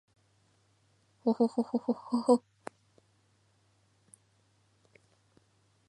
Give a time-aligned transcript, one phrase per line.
[1.23, 2.73] ほほほほほっ h